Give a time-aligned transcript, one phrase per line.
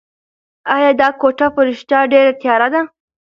[0.75, 2.81] ایا دا کوټه په رښتیا ډېره تیاره ده؟